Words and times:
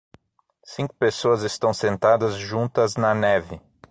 Cinco 0.65 0.95
pessoas 0.95 1.43
estão 1.43 1.71
sentadas 1.71 2.35
juntas 2.35 2.95
na 2.95 3.13
neve. 3.13 3.61